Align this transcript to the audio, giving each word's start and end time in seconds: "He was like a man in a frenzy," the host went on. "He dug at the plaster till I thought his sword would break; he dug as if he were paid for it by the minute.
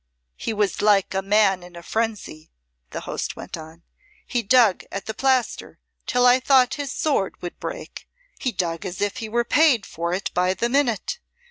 "He 0.35 0.51
was 0.51 0.81
like 0.81 1.13
a 1.13 1.21
man 1.21 1.61
in 1.61 1.75
a 1.75 1.83
frenzy," 1.83 2.49
the 2.89 3.01
host 3.01 3.35
went 3.35 3.55
on. 3.55 3.83
"He 4.25 4.41
dug 4.41 4.83
at 4.91 5.05
the 5.05 5.13
plaster 5.13 5.77
till 6.07 6.25
I 6.25 6.39
thought 6.39 6.73
his 6.73 6.91
sword 6.91 7.39
would 7.43 7.59
break; 7.59 8.07
he 8.39 8.51
dug 8.51 8.83
as 8.83 8.99
if 8.99 9.17
he 9.17 9.29
were 9.29 9.45
paid 9.45 9.85
for 9.85 10.11
it 10.11 10.31
by 10.33 10.55
the 10.55 10.69
minute. 10.69 11.19